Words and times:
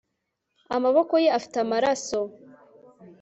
Amaboko 0.75 1.13
ye 1.23 1.29
afite 1.37 1.57
amaraso 1.65 2.19